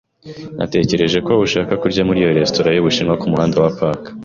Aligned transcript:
Natekereje 0.57 1.19
ko 1.27 1.33
ushaka 1.45 1.73
kurya 1.81 2.01
muri 2.07 2.19
iyo 2.21 2.31
resitora 2.37 2.69
yubushinwa 2.71 3.19
kumuhanda 3.21 3.55
wa 3.63 3.71
Park. 3.79 4.01